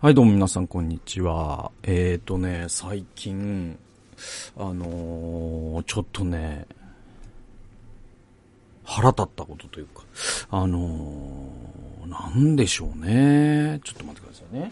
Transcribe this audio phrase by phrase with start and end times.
[0.00, 1.72] はい、どうも皆さん、こんにちは。
[1.82, 3.76] えーとね、最近、
[4.56, 6.68] あのー、ちょっとね、
[8.84, 10.04] 腹立ったことというか、
[10.52, 13.80] あのー、なんでしょうね。
[13.82, 14.70] ちょっと待ってくださいね。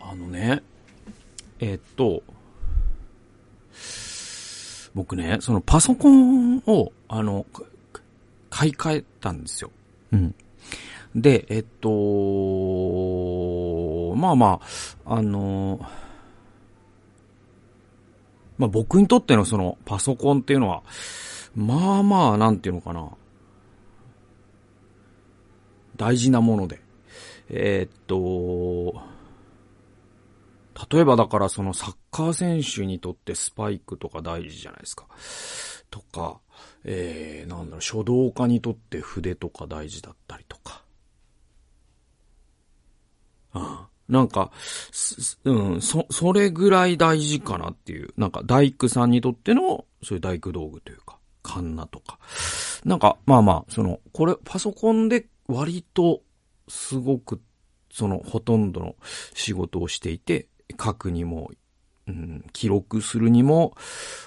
[0.00, 0.60] あのね、
[1.60, 2.24] えー、っと、
[4.92, 7.46] 僕ね、そのパソコンを、あの、
[8.50, 9.70] 買い替えたんですよ。
[10.10, 10.34] うん。
[11.14, 11.88] で、えっと、
[14.22, 14.60] まあま
[15.04, 15.80] あ、あの、
[18.56, 20.84] まあ僕にとってのそのパソコンっていうのは、
[21.56, 23.10] まあまあ、なんていうのかな。
[25.96, 26.80] 大事なもので。
[27.48, 29.02] えー、っと、
[30.90, 35.06] 例えばだからそのサッカー選手にとってスパイクとか大事じゃないですか。
[35.90, 36.40] とか、
[36.84, 40.61] えー、なんだろう、書道家にとって筆とか大事だったりとか。
[44.08, 44.50] なんか、
[45.44, 48.12] うん、そ、それぐらい大事かなっていう。
[48.16, 52.18] なんか大工さんにとっての、そういう大工道具というか、カンナとか。
[52.84, 56.22] なんか、まあまあ、その、これ、パソコンで割と、
[56.68, 57.40] すごく、
[57.90, 58.96] その、ほとんどの
[59.34, 60.48] 仕事をしていて、
[60.82, 61.50] 書くにも
[62.08, 63.74] うん、記録するにも、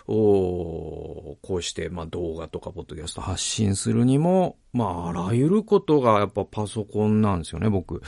[0.08, 8.02] おこうして、まあ、動画とかポッドキャスト発信するにも、まあ、あらゆることがやっぱパソコンなんですよね、僕。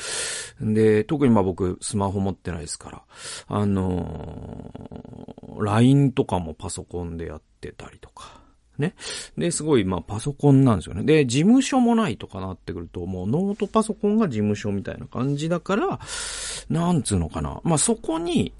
[0.61, 3.03] で、特にまあ僕、スマホ持ってないですから。
[3.47, 8.39] あのー、LINE とかもパソコンでやってたりとか。
[8.77, 8.95] ね。
[9.37, 11.03] で、すごい、まあ、パソコンなんですよね。
[11.03, 15.99] で、事務所もないとかなってくると、もうノートパソコンが事務所みたいな感じだから、
[16.69, 17.59] なんつうのかな。
[17.63, 18.53] まあ、そこに、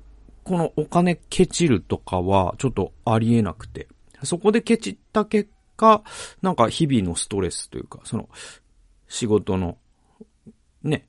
[0.47, 3.89] このお金ケチるとかはちょっとありえなくて、
[4.23, 6.03] そこでケチった結果、
[6.41, 8.29] なんか日々のストレスというか、その
[9.09, 9.77] 仕事の、
[10.83, 11.05] ね、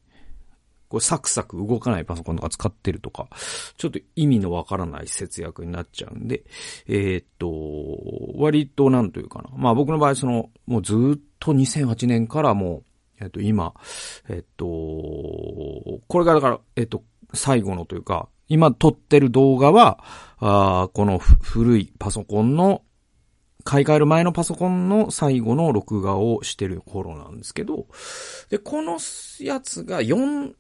[0.88, 3.28] こうサクサク動かないパソコンとか使ってるとか、
[3.76, 6.42] ちょっと意味のわからない節約になっちゃうんで、
[6.88, 9.50] えー、っと、割となんというかな。
[9.56, 12.78] まあ僕の場合その、もうずっと2008年からも
[13.20, 13.72] う、えっと今、
[14.28, 17.04] えっと、これがだから、えっと、
[17.34, 20.02] 最後のというか、今撮ってる動画は、
[20.38, 22.82] あこの古いパソコンの、
[23.64, 27.86] 買い替える前のパソコンの最後の録画をしてる頃なんですけど、
[28.48, 28.98] で、この
[29.40, 30.56] やつが4、ん？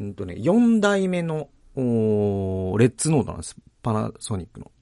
[0.00, 3.56] んとね、4代目の、おレッツノートなんです。
[3.82, 4.72] パナソニックの。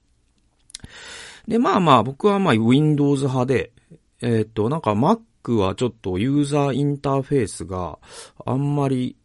[1.47, 3.71] で、まあまあ、僕はまあ Windows 派で、
[4.21, 7.99] えっ、と、なんか Mac はちょっとユーザーインターフェースが
[8.45, 9.17] あんまり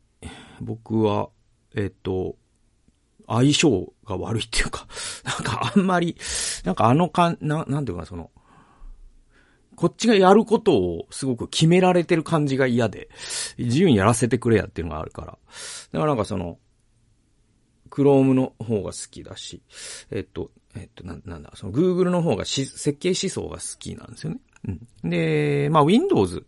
[0.60, 1.30] 僕は、
[1.74, 2.36] えっ、と、
[3.26, 4.86] 相性が悪いっていうか、
[5.24, 6.16] なんかあんまり、
[6.64, 8.30] なんかあのかん、な、なんていうかその、
[9.76, 13.08] こっちがやることをすごく決められてる感じが嫌で、
[13.58, 15.26] 自由にやらせてくれやっていうのがあるから。
[15.26, 16.58] だからなんかその、
[17.90, 19.62] クロームの方が好きだし、
[20.10, 24.40] えっと、えっと、ななんだ、その Google の方がし設計思想が好きなんですよね。
[24.66, 24.80] うん。
[25.10, 26.44] で、まあ Windows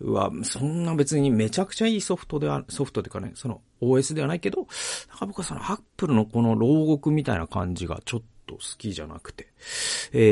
[0.00, 4.66] はそんな別にめちゃくちゃいいソフトでは、ソフトというかね、その OS ではないけど、
[5.08, 9.48] なんか僕はその Apple のこの牢獄みたいな感じがちょっと好きじゃなくて。
[10.12, 10.24] え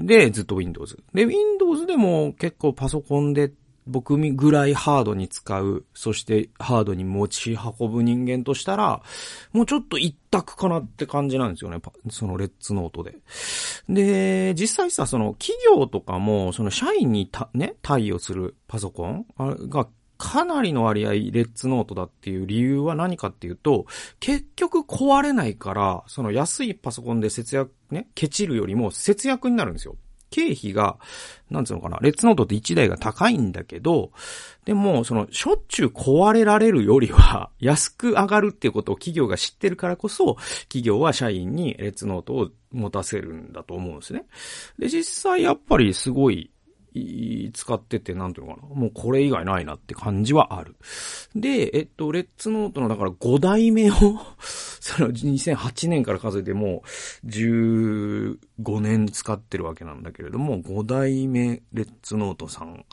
[0.00, 0.98] ー、で、ずっと Windows。
[1.14, 3.52] で、Windows でも結構パソコンで
[3.86, 9.02] 僕ぐらいハードに使う、そしてハードに持ち運ぶ人間としたら、
[9.52, 11.78] もうちょっと一択かなって感じなんですよね。
[12.10, 13.16] そのレッツノートで。
[13.88, 19.26] で、実際さ、その企業とかも、その社員にた、ね、対応するパソコン
[19.68, 19.88] が
[20.22, 23.86] かなりの割合レッツノートだっていう理由は何かっていうと、
[24.20, 29.96] 結局壊れないから、その安いパソコンで節約、ね、ケチるよりも節約になるんですよ。
[30.32, 30.98] 経費が、
[31.50, 34.10] なんつうのかな、レッツノートって1台が高いんだけど、
[34.64, 44.24] でも、その、しょっちゅう壊れられるよりは、 安く上がるっていうことを企業が知ってるからこそ、企業は社員にレッツノートを持たせるんだと思うんですね。
[44.78, 46.51] で、実際やっぱりすごい、
[47.52, 48.68] 使ってて、なんていうのかな。
[48.74, 50.76] もうこれ以外ないなって感じはある。
[51.34, 53.94] で、えっと、レッツノートの、だから5代目を
[54.38, 56.82] その2008年から数えても
[57.24, 62.84] う15年使ってるわけなんだけれども、5代目レッツノートさん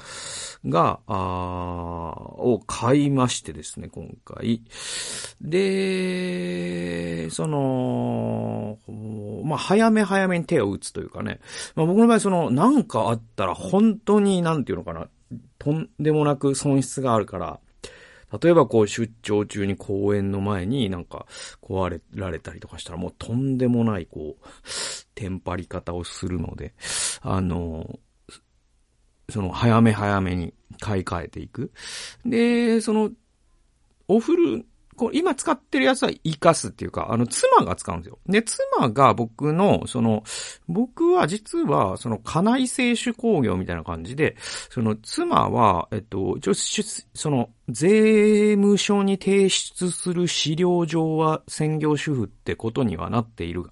[0.66, 2.09] が、あ
[2.40, 4.62] を買いましてですね、今回。
[5.42, 8.78] で、その、
[9.44, 11.40] まあ、早め早めに手を打つというかね。
[11.76, 15.08] まあ、僕の場合、その、なんかあったら本当に、なんていうのかな、
[15.58, 17.60] とんでもなく損失があるから、
[18.42, 21.26] 例えばこう出張中に公演の前になんか
[21.62, 24.46] 壊れられたりとかしたらもうとんでもないこう、
[25.16, 26.74] テンパり方をするので、
[27.22, 28.00] あの、
[29.32, 31.72] その早め早めに買い替えていく。
[32.26, 33.12] で、その
[34.10, 34.66] お風呂、
[35.14, 38.20] 今使ってるやつは活かすっていうか、あの、妻が使うんですよ。
[38.28, 40.24] で、妻が僕の、その、
[40.68, 46.54] 僕は実は、その、家内製手工業みたいな感じで、その、妻は、えっと、一応、
[47.14, 53.72] その、税務署に提出する資料上は専業主婦ってことにはなっているが、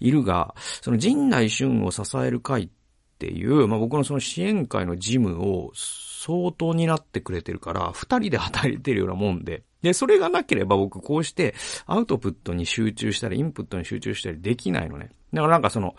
[0.00, 2.85] いるが、その、陣内俊を支える会って
[3.16, 11.54] っていう、まあ、僕のその支援会の事務を相当になってくれてるから、二人で働いてるようなもんで、で、それがなければ僕こうして
[11.86, 15.10] アウトプットに集中したり、インプットに集中したりできないのね。
[15.32, 15.96] だからなんかその、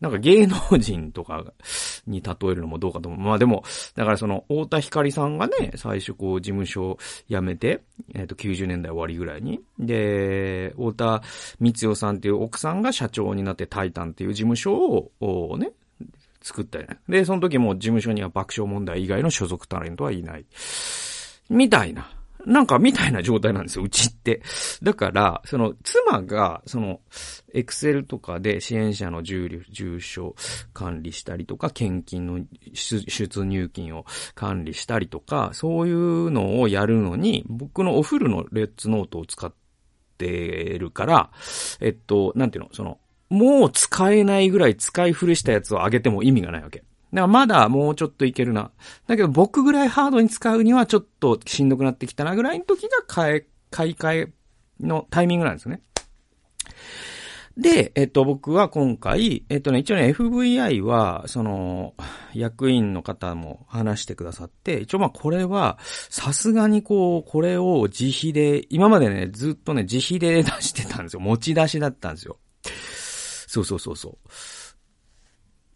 [0.00, 1.44] なんか芸能人とか
[2.06, 3.20] に例えるのもどうかと思う。
[3.20, 3.64] まあでも、
[3.94, 6.98] だからその、太田光さんがね、最初こう事務所を
[7.28, 7.82] 辞めて、
[8.14, 9.60] えっ、ー、と90年代終わりぐらいに。
[9.78, 11.22] で、太田
[11.58, 14.74] 光代さんっていう奥さんが社長になってタイタンっていう事務所
[15.20, 15.72] を、ね、
[16.42, 16.98] 作ったよね。
[17.08, 20.46] で、その時も事務所には爆笑問題以外の所属タレントはいない。
[21.48, 22.10] みたいな。
[22.46, 24.42] なんかみたいな状態なんですよ、うちって。
[24.82, 27.00] だから、その、妻が、その、
[27.52, 30.34] エクセルとかで支援者の住住所
[30.72, 32.40] 管理したりとか、献金の
[32.72, 39.52] 出入金を管理したりとか、そういうのをやるのに、僕のお風呂のレッツノートを使っ
[40.16, 41.30] てるから、
[41.80, 42.98] えっと、なんていうの、その、
[43.30, 46.80] もう使えないぐらい使い古したやつを上げても意味がないわけ。
[46.80, 48.70] だからまだもうちょっといけるな。
[49.06, 54.32] だけど僕ぐらいハードに使うにはちょっとしんどくなってきたなぐらいの時が買え、買い替え
[54.80, 55.80] のタイミングなんですね。
[57.56, 61.94] で、えっと、僕は今回、えっとね、一応ね、FVI は、その、
[62.32, 65.78] 役員の方も話してくださって、一応まあこれは、
[66.08, 71.20] さすがにこう、これを自費で、今までね、ずっとね、自費で出してたんですよ。
[71.20, 72.38] 持ち出しだったんですよ。
[73.50, 74.28] そうそうそうそう。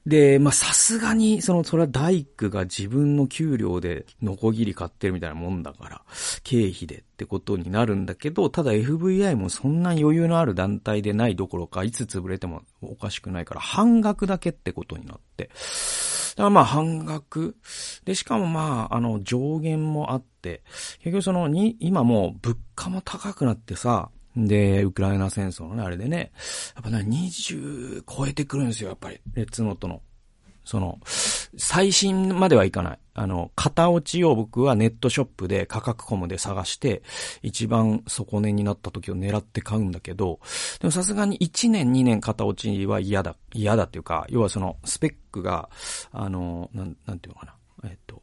[0.07, 6.03] で、まさすがに、その、それは大工が自分の給料でノコギリ買ってるみたいなもんだから、
[6.45, 15.51] 経費でってことになるんだけど、ただ FVI もそんな余裕のある団体でないどころか、いつ潰れてもおかしくないから、半額だけってことになって。
[16.37, 17.57] だからまあ半額。
[18.05, 20.63] で、しかもまあ、あの、上限もあって、
[20.99, 26.33] 結局その、に、今もう物価も高くなってさ、で、ウクライナ戦争のね、あれでね、
[26.75, 29.21] やっぱね、20超えてくるんですよ、やっぱり。
[29.35, 30.03] レッツノートの。
[30.65, 32.99] その、最新まではいかない。
[33.13, 37.03] あの、型落ちを僕はネットショップで価格コムで探して、
[37.43, 40.41] 一番底値になった時を狙って買うんだけど、
[40.81, 43.37] でもさすがに1年2年型落ちは嫌だ。
[43.53, 45.69] 嫌だっていうか、要はその、スペックが、
[46.13, 47.55] あの、なん、なんていうのかな。
[47.85, 48.23] えっと、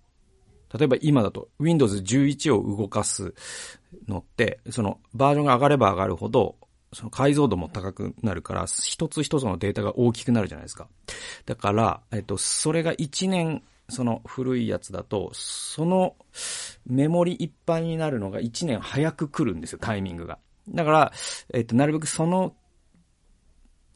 [0.78, 3.34] 例えば今だと Windows 11を動かす
[4.08, 6.56] のって、そのバージョンが上がれば上がるほど、
[6.94, 10.88] その解像度も高くなるから、一つ一つのデータが大きくなるじゃないですか。
[11.46, 16.16] だから、えっと、それが1年、その古いやつだと、その
[16.86, 20.40] メモリいっぱいになるのが1年早く来るんですよ、タイミングが。
[20.70, 21.14] だから、
[21.54, 22.56] えっと、なるべくその、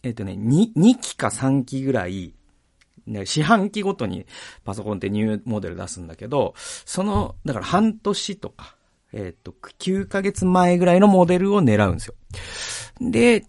[0.03, 2.33] えっとね、2、2期か3期ぐらい、
[3.07, 4.25] ね、四半期ごとに
[4.63, 8.75] パソコンってニューモデル出すんだけど、その、だから半年とか、
[9.13, 12.15] えっ、と、9ヶ月前ぐらいのモデルを狙うんですよ。
[12.99, 13.45] で、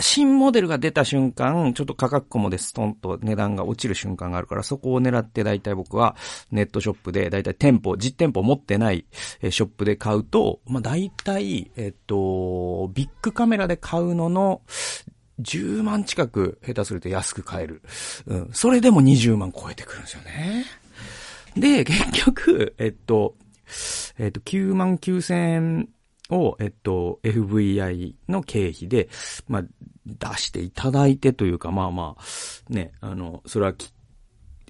[0.00, 6.16] 新モデルが出た瞬間、ちょっと価格コモでストンと値段が落ちる瞬間があるから、そこを狙って大体僕は
[6.50, 9.06] ネットショップで、大体店舗、実店舗持ってない
[9.50, 14.62] ショップで買うと、まあ大体、えっと、ビッグカメラで買うのの
[15.40, 17.82] 10万近く下手すると安く買える。
[18.26, 18.50] うん。
[18.52, 20.64] それでも20万超えてくるんですよね。
[21.56, 23.34] で、結局、えっと、
[24.18, 25.88] えっと、9万9000円
[26.30, 29.08] を、えっと、FVI の経費で、
[29.48, 29.62] まあ、
[30.06, 33.74] 出していただいてというか、まあまあ、ね、あの、それは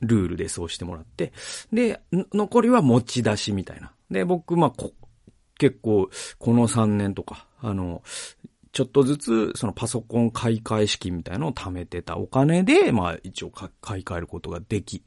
[0.01, 1.33] ルールでそうしてもらって、
[1.73, 2.01] で、
[2.33, 3.93] 残りは持ち出しみたいな。
[4.11, 4.93] で、僕、まあ、こ、
[5.59, 8.03] 結構、この3年とか、あの、
[8.79, 13.69] ちょっとずつ、そのパソコン買い替え資金みたいなのを貯めてたお金で、まあ一応買
[14.01, 15.03] い替えることができ。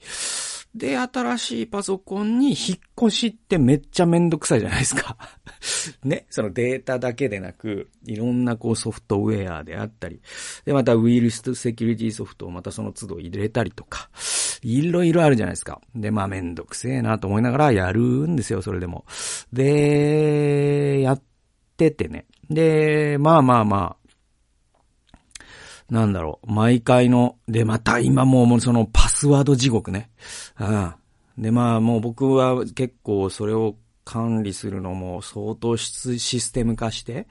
[0.76, 5.16] で、新しいパソコンに引っ越しってめっちゃめんどくさいじゃないですか
[6.04, 6.26] ね。
[6.30, 10.20] そのデータだけでなく、いろんなこうソフトウェアであったり、
[10.66, 14.10] で、またウイルスとセキュリティソフトをまたその都度入れたりとか、
[14.64, 15.80] いろいろあるじゃないですか。
[15.96, 19.06] で、まあめんどくせえなと思いながらやるんですよ、それでも。
[19.54, 21.22] で、やっ
[21.90, 22.26] ててね。
[22.50, 25.44] で、まあまあまあ、
[25.90, 30.12] なんだろう、毎回の、で、また今ももうそのパスワード地獄ね。
[30.60, 30.94] うん。
[31.38, 37.28] で、まあもう僕は結構それを管理するのも相当システム化して、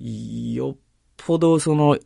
[0.00, 0.76] よっ
[1.16, 1.96] ぽどその、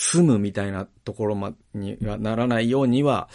[0.00, 3.28] 積むみたいなところま、にはならないようには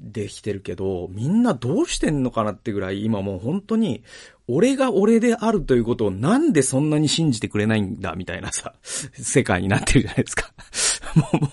[0.00, 4.02] できてるけど、みんなどうしてんのかなってぐらい、今もう本当に、
[4.48, 10.52] 俺が俺であるということをなんでそんなに信じてくれないんだ、みたいなさ、世界になってるじゃないですか。
[11.14, 11.52] もう、も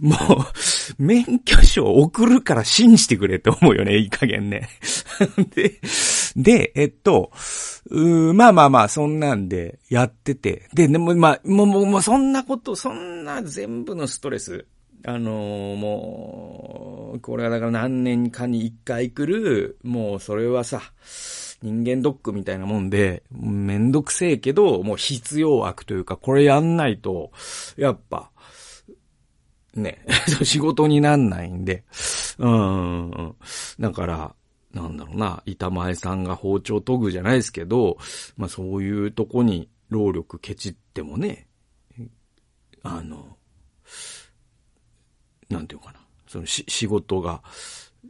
[0.00, 4.70] う、もう、免許証送るから信じてくれって思うよね、いい加減ね。
[5.54, 5.78] で、
[6.36, 7.32] で、えっと、
[7.90, 10.68] うまあまあまあ、そんなんでやってて。
[10.74, 14.66] で、でもまあ、もう、もう、もうそんなこと、そんな全部のストレス、
[15.04, 20.82] あのー、もう、これはだから何年かに一回来る、もうそれはさ、
[21.62, 27.32] 人間ドックみたいなもんで、めんどくせえけど、もう必要悪というか、これやんないと、
[27.76, 28.30] やっぱ、
[29.74, 30.04] ね、
[30.42, 31.84] 仕事になんないんで、
[32.38, 33.34] うん。
[33.78, 34.34] だから、
[34.72, 37.98] なんだろうな、板前さんが包丁研ぐじゃないですけど、
[38.36, 41.48] まあそういうとこに労力ケチってもね、
[42.82, 43.36] あの、
[45.48, 47.42] なんていうかな、そのし仕事が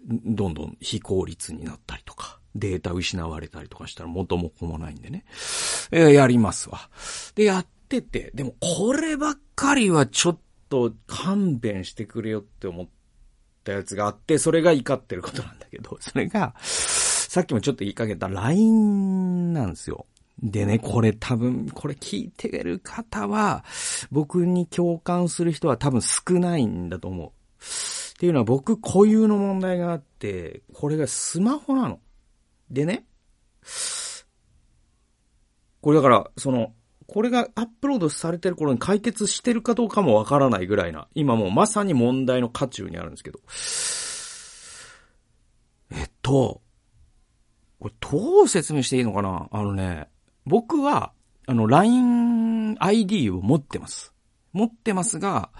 [0.07, 5.25] どんどん非効率になったりとか、データ失われたりとかしたら元も子もないんでね。
[5.91, 6.91] えー、やりますわ。
[7.35, 10.39] で、やってて、でもこればっかりはちょっ
[10.69, 12.93] と勘弁してくれよって思って
[13.71, 20.07] たやつがあって、それが怒ってることなんだけど、 それが、さっきもちょっと言いかけた LINE なんですよ。
[20.43, 23.65] でね、これ多分、これ聞いてる方は、
[24.11, 27.29] 僕に共感する人は多分少ないんだと思う。
[27.29, 27.33] っ
[28.19, 32.01] ていうのは僕固有の問題があって、これがスマホなの。
[32.71, 33.05] でね、
[35.81, 36.73] これだから、その、
[37.13, 43.41] これがアップロードされてる頃に解決してるかどうかもわからないぐらいな、今もうまさに問題の渦中にあるんですけど。
[45.91, 46.63] えっと、
[47.81, 49.49] これどう説明していいのかな？
[49.51, 50.09] あのね、
[50.47, 51.13] 僕は、
[51.49, 54.15] あの、LINE ID を持ってます。
[54.53, 55.51] 持ってますが、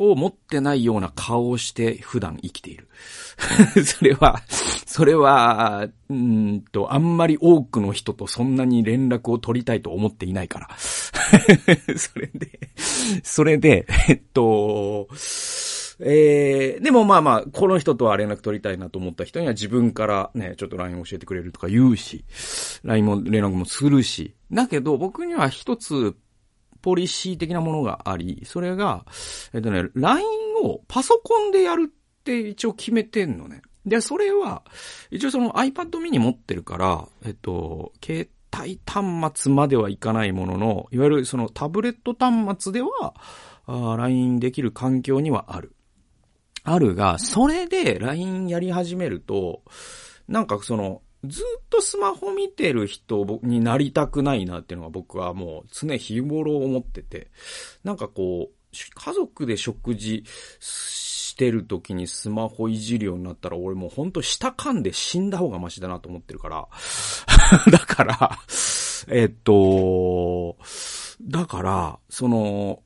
[0.00, 2.88] 結構持ってないような顔をして普段生きている。
[3.84, 4.42] それは、
[4.86, 10.68] それは、うんと、あんまり多くの人とそんなに連絡を取りたいと思っていないから。
[11.98, 12.60] それで、
[13.22, 15.08] それで、えっと、
[16.02, 22.24] えー、でもまあまあ、この人とは連絡取りたいなと思った人には自分からね、ちょっと LINE 教えてくれるとか言うし、
[22.84, 26.16] LINE も連絡もするし、だけど僕には一つ
[26.82, 29.04] ポリシー的なものがあり、それが、
[29.52, 30.26] えっとね、LINE
[30.62, 33.62] をパソコンでやるって一応決めてんのね。
[33.86, 34.62] で、それは、
[35.10, 43.14] 一応その iPad mini 持ってるから、えっと、携帯端末まではいかないものの、いわゆるそのタブレット端末では、
[43.96, 45.74] LINE できる環境にはある。
[46.62, 49.62] あるが、それで LINE やり始めると、
[50.28, 57.30] なんかその、ずっとスマホ見てる人になりたくないなっていうのが僕はもう常日頃思ってて、
[57.84, 58.54] なんかこう、
[58.94, 60.24] 家族で食事
[60.60, 66.68] してる時にスマホいじるようになったら俺もうほんと舌噛んで死んだ方がマシだなと思ってるから。
[67.70, 68.38] だから、
[69.08, 70.56] えっと、
[71.22, 72.82] だから、その、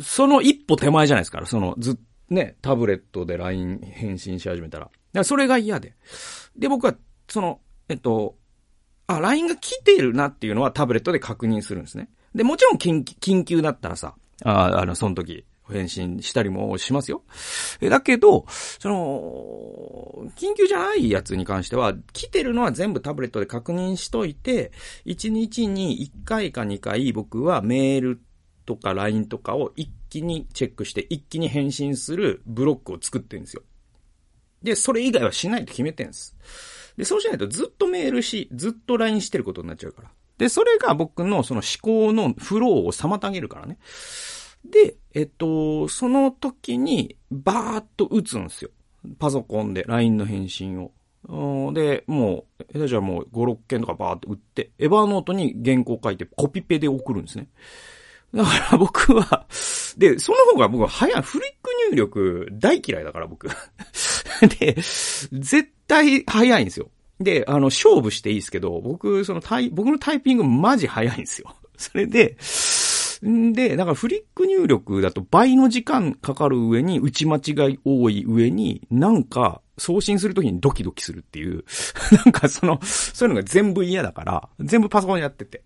[0.00, 1.44] その一歩手前じゃないですか。
[1.46, 1.98] その、ず
[2.28, 4.86] ね、タブレットで LINE 返信し始めたら。
[4.86, 5.94] だからそれが嫌で。
[6.56, 6.94] で、僕は
[7.28, 8.36] その、えっと、
[9.06, 12.08] あ、LINE が来てるなっていうのはタブレットで確認するんですね。
[12.34, 14.14] で、もちろん緊緊急だったらさ、
[14.44, 17.22] ああの、その時、返信したりもしますよ。
[17.80, 24.72] だけど、その、緊急じゃないやつに関しては、来てるのは全部タブレットで確認しといて、
[25.06, 28.20] 1日に1回か2回僕はメール
[28.64, 33.62] とか LINE とかを一気にチェックして、一気に返信するブロックを作ってるんですよ。
[34.62, 36.36] で、それ以外はしないと決めてるんです。
[36.96, 40.10] で、そうしないとずっとメールし、ずっと LINE してることになっちゃうから。
[40.38, 43.78] で、それが僕のその思考のフローを妨げるからね。
[44.64, 48.70] で、えっと、その時にバーッと打つんですよ。
[49.18, 50.92] パソコンで LINE の返信を。
[51.72, 57.48] で、もう、じゃもう5、6件とかバーッと打って、エヴァーノートに原稿書いてコピペで送るんですね。
[58.34, 59.46] だから僕は、
[59.96, 63.48] で、その方が僕は早い、フリック入力大嫌いだから僕。
[64.60, 66.90] で、絶対早いんですよ。
[67.20, 71.54] で、あの、勝負していいですけど、僕、そのタイ、僕のタイピングマジ早いんですよ。
[71.76, 72.36] それで、
[73.26, 81.64] んで、だかフリック入力だと倍の時間かかる上に、打ち間違い多い上に、なんか、送信するときにドキドキするっていう、
[82.12, 85.62] なんかその、そういうのが全部嫌だから、全部パソコンやってて。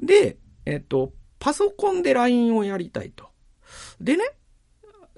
[0.00, 3.28] で、えっと、パソコンで LINE をやりたいと。
[4.00, 4.24] でね、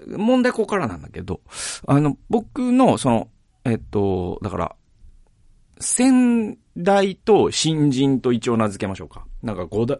[0.07, 1.41] 問題ここからなんだけど、
[1.87, 3.29] あの、僕の、その、
[3.65, 4.75] えっと、だから、
[5.79, 9.25] 先代と新人と一応名付けましょうか。
[9.43, 9.99] なんか五代、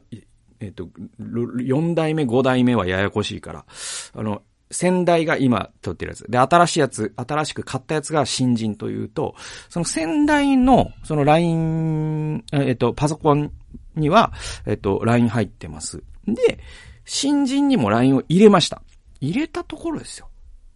[0.59, 0.87] えっ、と、
[1.19, 3.65] 4代目、5代目はややこしいから、
[4.13, 4.41] あの、
[4.71, 6.25] 先代が今撮ってるやつ。
[6.29, 9.35] で、新しいやつ、新しく買ったやつが新人というと、
[9.69, 13.51] その先代の、その LINE、えっと、パソコン
[13.95, 14.33] には、
[14.65, 16.03] えっと、LINE 入ってます。
[16.27, 16.59] で、
[17.05, 18.81] 新人にも LINE を入れました。
[19.21, 20.29] 入れたところですよ。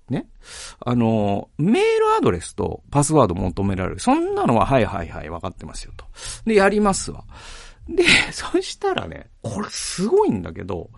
[0.09, 0.27] ね。
[0.79, 3.99] あの、メールアドレスとパスワード求められる。
[3.99, 6.05] そんなのは、はいはいはい、分かってますよと。
[6.45, 7.23] で、やりますわ。
[7.87, 10.89] で、 そしたらね、これすごいんだけど、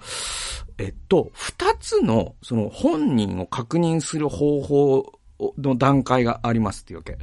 [0.78, 5.20] えっと、二つの、その本人を確認する方法
[5.58, 7.18] の段階がありますっていうわけ。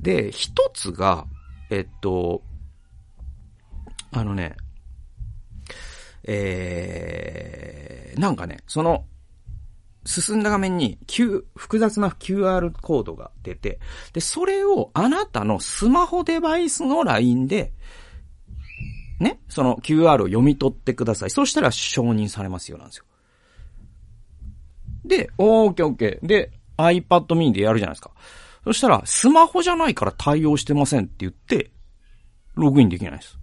[0.00, 1.26] で、一つが、
[1.70, 2.42] えっと、
[4.12, 4.56] あのね、
[6.24, 9.04] えー、なんかね、その、
[10.04, 13.78] 進んだ画面に、Q、複雑な QR コードが出て、
[14.12, 17.72] で、それをあなたのスマホデバイスの LINE で、
[19.18, 21.30] ね、その QR を読み取ってください。
[21.30, 23.04] そしたら承認されますよなんですよ。
[25.04, 26.26] で、オーケーオーケー。
[26.26, 28.10] で、iPad mini でやるじゃないですか。
[28.64, 31.70] そしたら、スマホじゃないから対応してませんって言って、
[32.54, 33.38] ログインできないです。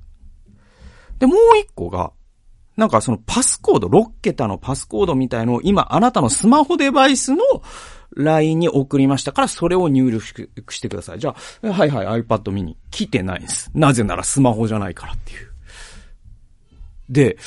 [1.20, 2.12] で、もう一個が、
[2.78, 7.44] なんかそのパスコード、6桁のパスコードみたいのを今あなたのスマホデバイスの
[8.16, 11.20] LINE に送りましたからそれを入力してください。
[11.20, 13.72] じゃあ、はいはい iPad mini 来てないです。
[13.74, 15.52] なぜならスマホじゃないからっていう。
[17.10, 17.38] で、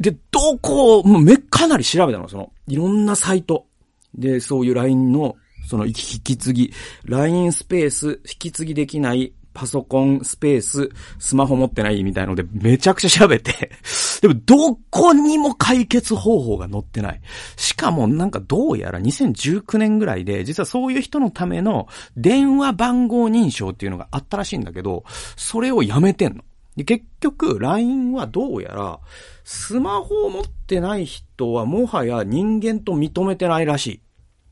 [0.00, 3.66] で、どこ、もうめ、かなり調べたの、その、いろんなサイト。
[4.14, 5.36] で、そういう LINE の、
[5.68, 5.92] その、引
[6.24, 6.72] き継ぎ、
[7.04, 13.72] LINE スペース、引き継ぎできないパソコン、スペース、スマホ持ってないみたいので、めちゃくちゃ調べて
[14.20, 17.20] でも、どこにも解決方法が載ってない。
[17.56, 25.04] しかも、なんかどうやら2019年ぐらいで、実はそういう人のための電話番号認証っていうのがあったらしいんだけど、
[25.36, 26.42] それをやめてんの。
[26.76, 28.98] で、結局、LINE はどうやら、
[29.44, 34.00] スマホを持ってない人はもはや人間と認めてないらしい。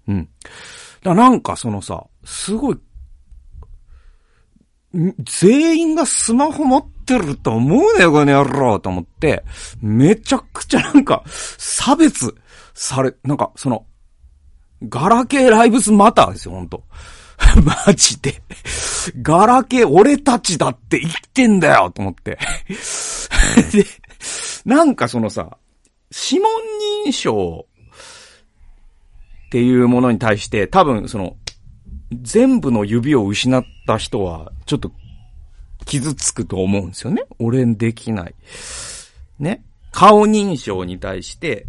[0.08, 0.28] うん。
[1.02, 2.78] だなんかそのさ、すごい、
[4.92, 9.44] 全員がスマホ持ってると思うねよ、この野郎と思って、
[9.80, 11.22] めちゃくちゃなんか、
[11.58, 12.34] 差別
[12.74, 13.86] され、なんかその、
[14.88, 16.82] ガラケーライブスマターですよ、ほんと。
[17.86, 18.42] マジで。
[19.22, 22.38] ガラケー俺たちだって生きてんだよと思って。
[23.72, 23.86] で、
[24.64, 25.56] なんかそのさ、
[26.10, 26.50] 指紋
[27.06, 27.66] 認証
[29.46, 31.36] っていうものに対して多分その、
[32.12, 34.92] 全部の指を失った人はちょっと
[35.86, 37.24] 傷つくと思うんですよね。
[37.38, 38.34] 俺できない。
[39.38, 39.64] ね。
[39.92, 41.66] 顔認証に対して、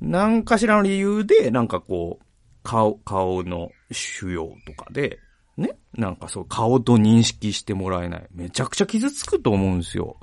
[0.00, 2.24] 何かしらの理由で、なんかこう、
[2.62, 5.18] 顔、顔の腫瘍とかで、
[5.56, 8.26] ねなんかそう、顔と認識してもらえない。
[8.34, 10.18] めちゃくちゃ傷つくと思うんですよ。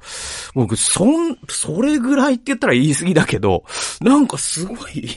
[0.54, 3.64] 僕、そん、それぐらいって言ったら言い過ぎだけど、
[4.00, 5.10] なんかすごい、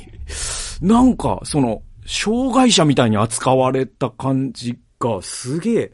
[0.81, 5.92] なんか、その、障害者みたいに扱われた感じがすげえ、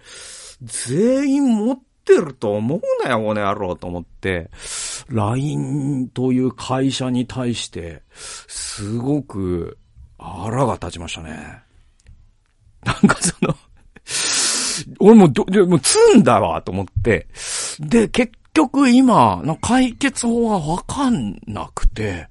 [0.62, 4.50] 全員持ってると思うなよ、この野郎と思って、
[5.08, 9.78] LINE という会社に対して、すごく、
[10.18, 11.62] 腹が立ちましたね。
[12.84, 13.54] なんかその
[14.98, 17.26] 俺もど、もう積んだわ、と思って。
[17.80, 22.28] で、結局今、解決法はわかんなくて、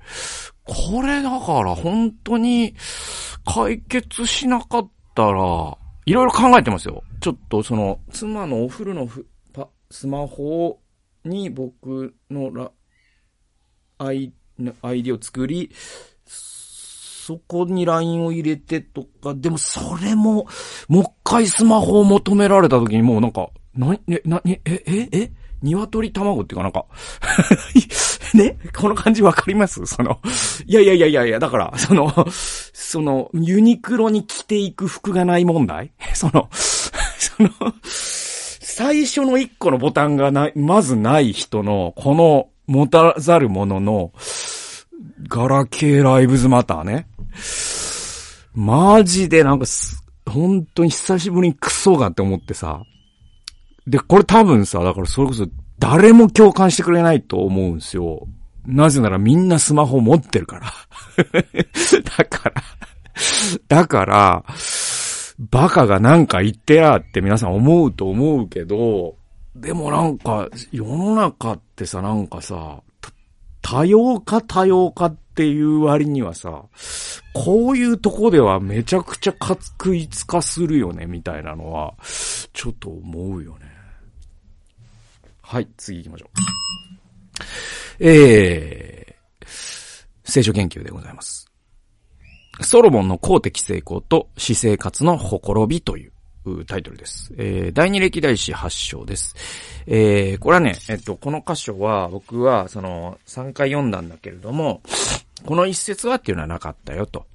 [0.66, 2.76] これだから本当に
[3.46, 7.04] 解決しなかったら、いろいろ考えてますよ。
[7.20, 10.80] ちょっとその、妻のお風呂のふパスマホ
[11.26, 12.72] に僕のラ、
[13.98, 14.34] アイ、
[14.82, 15.72] アイディを作り、
[16.26, 20.48] そこに LINE を入れてとか、でもそれも、
[20.88, 25.32] もう一回スマホを求められた時にもうなんか、な、ね、な、え、え、え？
[25.62, 26.86] 鶏卵っていうかなんか
[28.34, 28.58] ね？
[28.76, 29.86] この感じわかります？
[29.86, 30.20] その、
[30.66, 35.92] いやいやいやいやいや、だから、その、その、ユニクロに着ていく服がない問題？
[36.14, 37.50] その、その、
[37.84, 44.14] 最初の一個のボタンがない、まずない人の、この持たざるものの、
[45.28, 47.08] ガラケーライブズマターね。
[48.54, 49.66] マジでなんか
[50.30, 52.82] 本当に久しぶりにクソがって思ってさ。
[53.92, 55.46] で、これ多分さ、だからそれこそ
[55.78, 58.26] 誰も共感してくれないと思うんですよ。
[58.66, 60.72] なぜならみんなスマホ持ってるから。
[62.18, 62.64] だから、
[63.68, 64.46] だから、
[65.50, 69.16] バカがなんか言ってやって皆さん思うと思うけど、
[69.56, 72.82] でもなんか、世の中ってさ、なんかさ、
[73.62, 76.64] 多様化多様化っていう割にはさ、
[77.34, 81.94] こういうとこではめちゃくちゃ確一化するよね、みたいなのは、
[82.54, 83.71] ちょっと思うよね。
[85.52, 86.30] はい、次行きましょう。
[88.00, 89.46] えー、
[90.24, 91.52] 聖書研究でございます。
[92.62, 97.34] ソロモンの公的成功と私生活のほころびというタイトルです。
[97.38, 99.36] えー、第二歴代史発祥です。
[99.88, 104.82] えー、これはね、えっと、この箇所は、僕は、その、3回読んだんだけれども、
[105.46, 107.26] この一節はっていうのはなかったよと。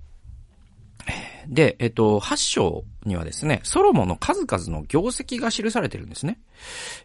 [1.49, 6.38] で、えっと、8章にはですね、ソロモンの数々の業績が記されてるんですね。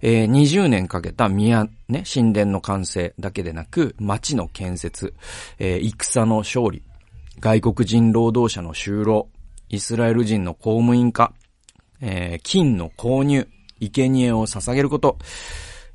[0.02, 5.14] えー、20年かけた宮、ね、神殿の完成だけでなく、町の建設、
[5.60, 6.82] えー、戦の勝利、
[7.40, 9.30] 外国人労働者の就労、
[9.70, 11.34] イスラエル人の公務員化、
[12.02, 13.48] えー、金の購入、
[13.80, 15.18] 生贄を捧げること、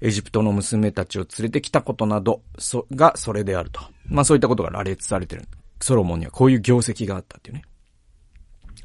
[0.00, 3.80] エジプトの娘たちを連れてきたことなど、そ、がそれであると。
[4.06, 5.46] まあそういったことが羅列されてる。
[5.80, 7.62] ソロモンにはこういう業績があったっていうね。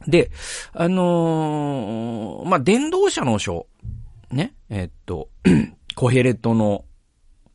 [0.08, 0.32] で、
[0.74, 3.68] あのー、まあ、伝道者の書、
[4.32, 5.30] ね、えー、っと、
[5.96, 6.86] コヘレトの、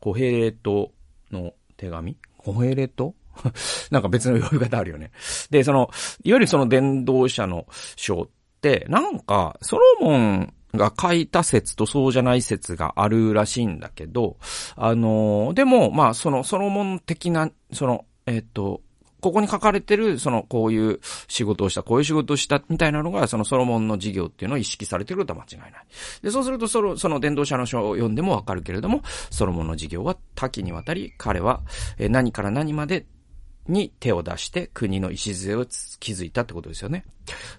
[0.00, 0.92] コヘレト
[1.30, 2.16] の手紙？
[2.38, 3.14] コヘレト？
[3.90, 5.10] なんか別の呼び方あるよね。
[5.50, 5.90] で、その、
[6.22, 8.28] いわゆるその伝道者の書っ
[8.60, 14.36] て、なんか、ソロモンが書いた説とそうじゃない説があるらしいんだけど、
[14.76, 18.80] あのー、でも、まあ、その、ソロモン的な、その、えっ、と、
[19.20, 25.84] ここに書かれてる、その、こういう仕事をした、こういう仕事をした、みたいなのが、そのソロモンの事業っていうのを意識されてることは間違いない。
[26.22, 31.62] で、そうすると、その、その伝道者の書を読んでもわかるけれども、ソロモンの事業は多岐にわたり、彼は、
[31.98, 33.06] 何から何まで
[33.68, 37.04] に手を出して国の礎を築いたってことですよね。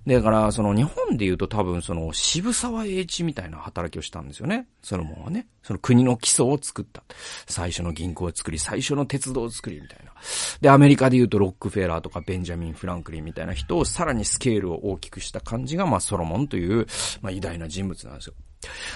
[0.06, 4.68] だから、その日本で言うと多分その渋沢栄一みたいな働きをしたんですよね。
[4.82, 5.48] ソロモンはね。
[5.64, 7.04] その国の基礎を作った。
[7.48, 10.14] 最初の銀行を作り、最初の鉄道を作りみたいな。
[10.62, 16.88] で、アメリカで言うとロックフェラーとかベンジャミン・フランクリンみたいな人をさらにスケールを大きくした感じが、まあソロモンという、
[17.22, 18.34] まあ偉大な人物なんですよ。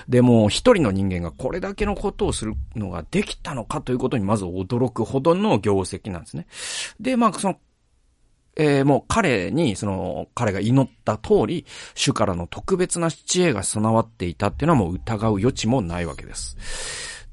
[0.08, 6.48] でも、一人の人間がこれだけのことをするのができたのかということにまず驚くほどの業績なんですね。
[7.00, 7.60] で、まあ、その、
[8.58, 16.58] えー、もう彼に、その、彼が祈った通り、主からの特別な知恵が備わっていたっていうのはもう疑う余地もないわけです。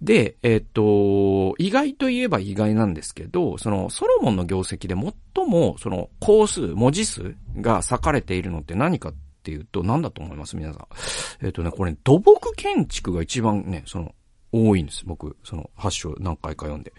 [0.00, 10.56] で、えっ、と、意外といえば意外なんですけど、その、ソロモンの業績で最も、その、工数、文字数が割かれているのって何かっていうと、何だと思います？
[10.56, 10.86] 皆さん。
[11.40, 14.14] えっ、ー、とね、これ、土木建築が一番ね、その、
[14.50, 15.04] 多いんです。
[15.06, 16.92] 僕、その、発祥何回か読んで。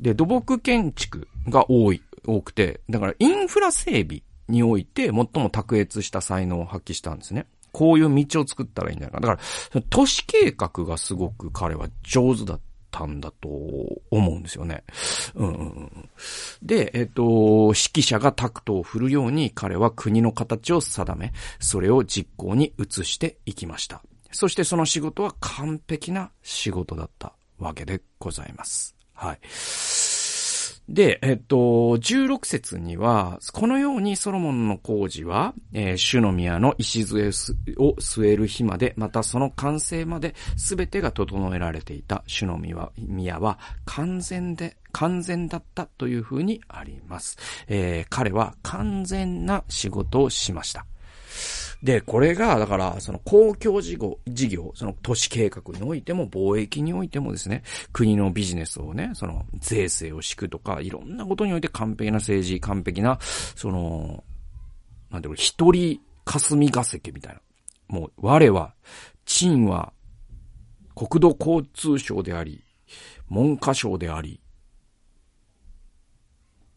[0.00, 7.46] で、土木建築が多い、多くて、だからインフラ整備において最も卓越した才能を発揮したんですね。
[7.72, 9.26] こういう道を作ったらいいんじゃないか。
[9.26, 9.42] だか
[9.74, 12.60] ら、都市計画がすごく彼は上手だっ
[12.92, 14.84] たんだと思うんですよね。
[15.34, 16.10] うんうん、
[16.62, 24.02] で、えっ、と、指揮者がタクトを振るように彼は国の形を定め、それを実行に移していきました。
[24.30, 28.94] そしてその仕事は完璧な仕事だったわけでございます。
[29.14, 29.38] はい。
[30.92, 37.28] で、えっと、16節には、このようにソロモンの工事は、えー、主の宮の礎
[37.78, 47.38] を据える日まで、またその完成まで、すべてが整えられていた主の宮は、完全で、完全だったというふうにあります。
[47.68, 50.84] えー、彼は完全な仕事をしました。
[51.82, 64.22] で、これが、だから、その公共事業、事業、その都市計画においても、貿易においてもですね、国のビジネスをね、その税制を敷くとか、いろんなことにおいて完璧な政治、完璧な、その、
[65.10, 67.40] なんていうの、一人霞が関みたいな。
[67.88, 68.74] もう、我は、
[69.24, 69.92] 陳は、
[70.94, 72.62] 国土交通省であり、
[73.28, 74.40] 文科省であり、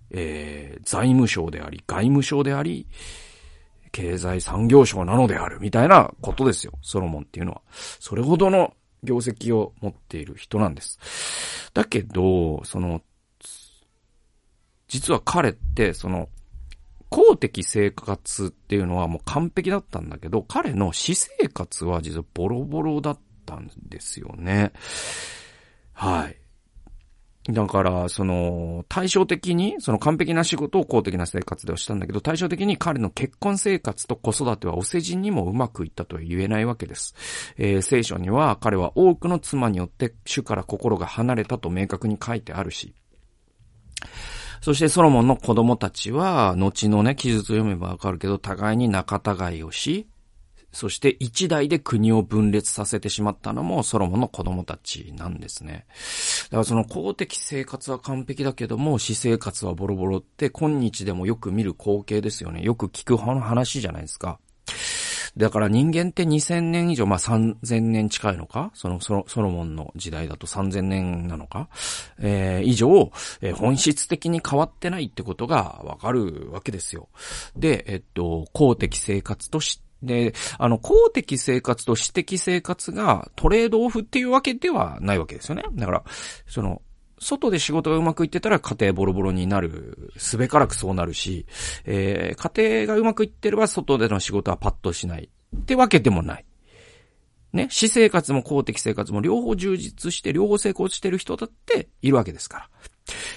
[0.10, 2.88] えー、財務省であり、外務省であり、
[3.96, 6.74] 経済産業省なのである、みたいなことですよ。
[6.82, 7.62] ソロモンっていうのは。
[7.72, 11.00] それほどの業績を持っている人なんです。
[11.74, 13.02] だけど、その、
[14.90, 16.28] 実は彼って、その、
[17.10, 24.74] 公的生活っていうのはもう完璧だったんだけど、彼の私生活は実はボロボロだったんですよね。
[25.94, 26.36] はい。
[27.48, 37.14] だから、その、対照的に、その完璧な仕事を公的な生活ではしたんだけど、対照的に彼の結婚生活と子育てはお世辞にもうまくいったとは言えないわけです。
[37.58, 42.96] えー、聖書には彼は多くの妻によって主から心が離れたと明確に書いてあるし、
[44.62, 50.08] そしてソロモンの子供たちは、後のね、記述を読めばわかるけど、互いに仲違いをし、
[50.76, 55.86] そして一代で国を分裂させてしまったのもソロモンの子供たちなんですね。
[56.46, 62.62] だからその公的生活は完璧だけども、私生活はボロボロって今日でもよく見る光景ですよね。
[62.62, 64.40] よく聞く話じゃないですか。
[65.38, 68.72] だから人間って2000年以上、まあ3000年近いのか？
[68.74, 71.70] そのソロモンの時代だと3000年なのか？
[72.20, 73.12] えー、以上、
[73.42, 77.10] えー、本質的に変わってないってことがわかるわけですよ。
[77.56, 85.64] で、えっと、公的生活としで、あの、公的生活と私的生活がトレードオフっていうわけではないわけですよね。
[85.74, 86.04] だから、
[86.48, 86.82] その、
[87.20, 91.46] 外で仕事がうまくいってたら家庭ボロボロになる、すべからくそうなるし、
[91.86, 95.30] えー、家庭がうまくいってれば外での仕事はパッとしない。
[95.56, 96.46] ってわけでもない。
[97.54, 102.70] ね、私生活も公的生活も両方充実して、両方成功してる人だっているわけですか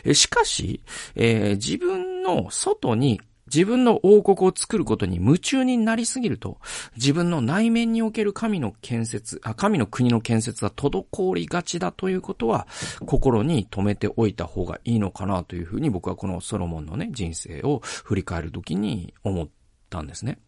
[0.06, 0.14] ら。
[0.14, 0.82] しかし、
[1.14, 3.20] えー、自分の外に
[3.52, 6.58] 自分の王国を作ることに夢中になりすぎると、
[6.96, 12.66] 自分の内面における神の建設、あ神の国の建設は滞りがちだということは、
[13.06, 19.48] 心に留めておいた方がいいのかなというふうに僕はこのソロモンのね、人生を振り返るときに思っ
[19.88, 20.38] たんですね。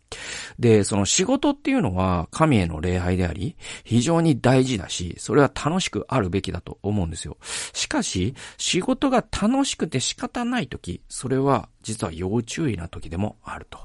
[0.59, 7.37] で、その仕事っていうのは神への礼拝であり、非常に大事だし、それは楽しくあるべきだと思うんですよ。
[7.73, 13.79] しかし、仕事が楽しくて仕方ない時、それは実は要注意な時でもあると。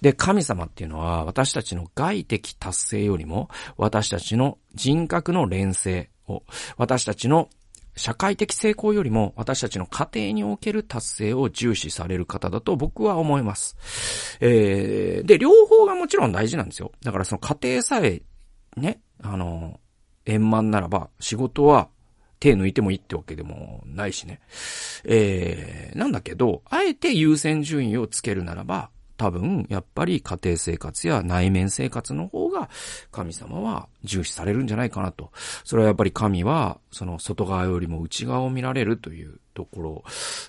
[0.00, 6.42] で、神様っていうのは私たちの外的達成よりも、私たちの人格の連成を、
[6.76, 7.48] 私たちの
[7.96, 13.76] 社会的成功よりも私たちの家庭における達成を重視される方だと僕は思います。
[14.40, 16.92] えー、で、両方がもちろん大事なんですよ。
[17.02, 18.22] だからその家庭さえ、
[18.76, 19.80] ね、あの、
[20.26, 21.88] 円満ならば仕事は
[22.38, 24.40] 手抜いてもいいってわけでもないしね。
[25.04, 32.70] えー、なんだけど、あえて優先順位をつけるならば、多分、やっぱり家庭生活や内面生活の方が
[33.12, 35.30] 神様は重視されるんじゃないかなと。
[35.64, 40.04] それはやっぱり神は、その外側よりも内側を見られるというところ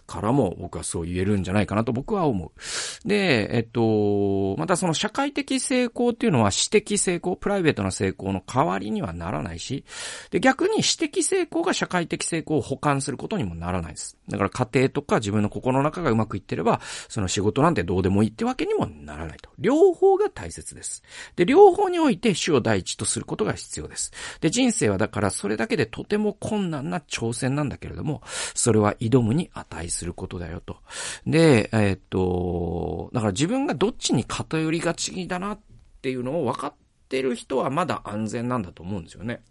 [0.07, 3.07] からも僕はそう言えるんじゃないかなと僕は思う。
[3.07, 9.85] で、えっと、またその社会的成功っていうのは私的成功、プライベートな成功の代わりにはならないし、
[10.29, 14.17] で、逆に私的成功が社会的成功を補完することにもならないです。
[14.29, 19.49] だから家庭とか自分の心の中がうまくいってれば、その仕事なんてどうでもいいってわけにもならないと。
[19.59, 21.03] 両方が大切です。
[21.35, 24.11] で、両方において主を第一とすることが必要です。
[24.39, 28.21] で、人生はだからそれだけでとても困難な挑戦なんだけれども、
[28.53, 30.77] それは挑むに値することだよと。
[31.25, 35.59] で、えー、っと、だから自分がどっちに偏りがちだなっ
[36.01, 36.73] ていうのを分かっ
[37.09, 39.41] てる人はまだ安全なんだと思うんですよね。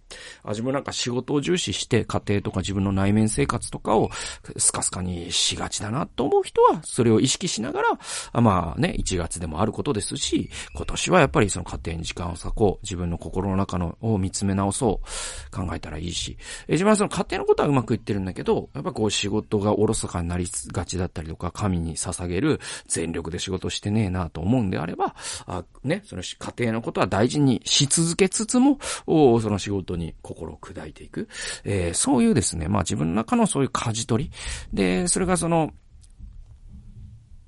[0.44, 4.10] あ自分なんか仕事を重視して家庭とか自分の内面生活とかを
[4.56, 7.88] スカスカにしがちだなと思う人はそれを意識しながら、
[8.32, 16.36] あまあね、1月でもあることですし、今年はやっぱりその家庭に時間を割こう、自分の心の中のを見つめ直そう考えたらいいし、
[16.68, 25.14] え自分はその家庭のことはうまくいってるんだけど、やっぱこう仕事がおろそかになりがちだったりとか、神に捧げる全力で仕事してねえなと思うんであれば、
[25.46, 31.28] あね、その家庭のことは大事にし続けつつも、おその仕事にに心を砕いていく。
[31.64, 34.30] えー、そういうですね、まあ自分の中のそういう舵取り。
[34.72, 35.72] で、それがその、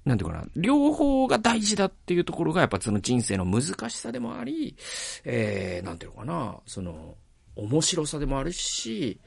[0.05, 4.77] なんていうかな、両方が大事だっていうところが、やっぱその人生の難しさでもあり、
[5.25, 7.17] えー、なんていうのかな、その、
[7.55, 9.21] 面白さでもあるし、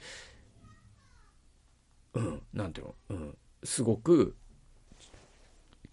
[2.13, 4.35] うん、なんていうの、うん、すごく、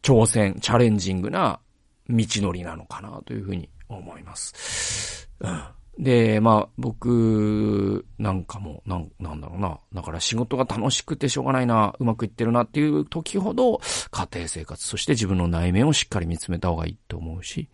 [0.02, 1.60] 挑戦、チャレンジングな
[2.08, 5.28] 道のりなのかなというふうに思います。
[5.40, 5.64] うん。
[5.98, 9.78] で、まあ、僕なんかも、なん、なんだろうな。
[9.92, 17.68] だから仕事が楽しくてしょうがないな、うまくいってるなっていう時ほど、家庭生活、そして自分の内面をしっかり見つめた方がいいと思うし、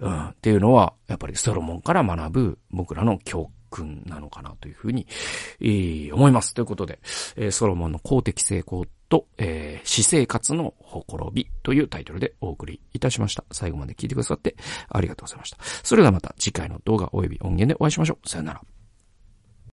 [0.00, 5.06] うん、っていうのは、やっぱりソロモンから学ぶ僕らの教訓なのかなというふうに、
[5.60, 6.54] えー、思います。
[6.54, 6.98] ということで、
[7.36, 13.44] えー、ソロモンの公的成功と、えー、私生活のほころびというタイトルでお送りいたしました。
[13.52, 14.56] 最後まで聞いてくださって
[14.88, 15.58] ありがとうございました。
[15.82, 18.26] それではまた次回の動画及び音源でお会いしましょう。
[18.26, 18.62] さよなら。